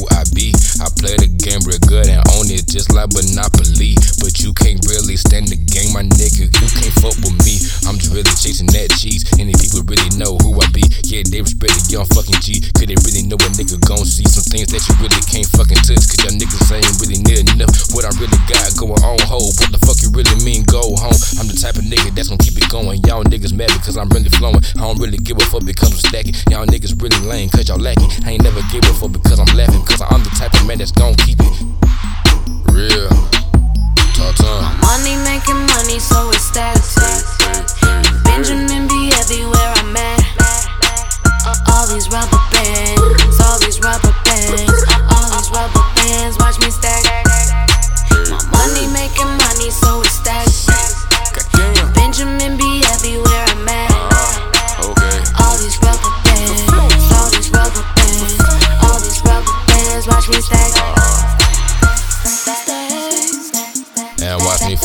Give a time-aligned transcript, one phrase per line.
[0.00, 0.56] who I be.
[0.80, 4.00] I play the game real good and own it just like Monopoly.
[4.16, 6.48] But you can't really stand the game, my nigga.
[6.48, 7.60] You can't fuck with me.
[7.84, 9.28] I'm just really chasing that cheese.
[9.36, 10.80] Any people really know who I be.
[11.04, 12.64] Yeah, they respect the young fucking G.
[12.80, 15.84] Could they really know a nigga gon' see some things that you really can't fucking
[15.84, 16.00] touch?
[16.08, 17.92] Cause y'all niggas ain't really near enough.
[17.92, 19.52] What I really got going on, hold.
[19.60, 20.32] What the fuck you really
[21.60, 22.98] type of nigga that's gonna keep it going.
[23.04, 24.64] Y'all niggas mad because I'm really flowing.
[24.76, 26.34] I don't really give a fuck because I'm stacking.
[26.48, 28.08] Y'all niggas really lame cause y'all lacking.
[28.24, 29.84] I ain't never give a fuck because I'm laughing.
[29.84, 31.52] Cause I'm the type of man that's gon' keep it
[32.72, 33.49] real.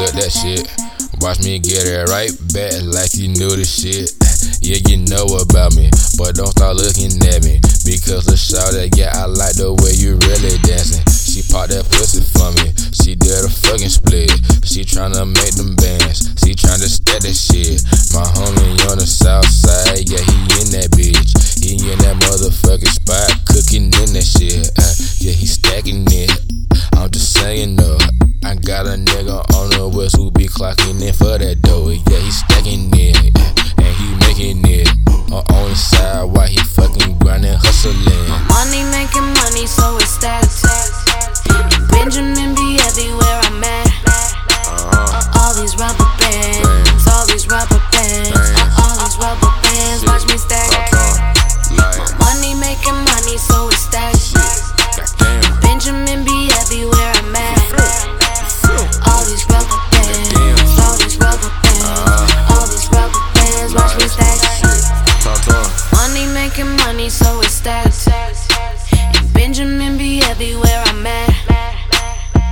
[0.00, 0.64] Watch that shit.
[1.20, 4.16] Watch me get it right back like you knew the shit.
[4.64, 7.60] Yeah, you know about me, but don't start looking at me.
[7.84, 9.69] Because the shout that, yeah, I like the
[30.70, 31.69] clocking in for that
[67.60, 68.08] status.
[68.08, 71.34] And Benjamin be everywhere I'm at.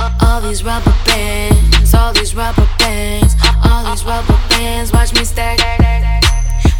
[0.00, 3.34] Uh, all these rubber bands, all these rubber bands,
[3.64, 4.92] all these rubber bands.
[4.92, 5.58] Watch me stack.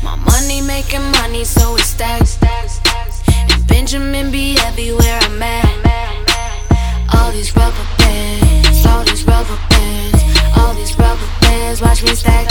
[0.03, 2.39] My money making money, so it's stacked.
[3.53, 5.69] And Benjamin be everywhere I'm at.
[7.15, 10.23] All these rubber bands, all these rubber bands,
[10.57, 11.83] all these rubber bands.
[11.83, 12.49] Watch me stack.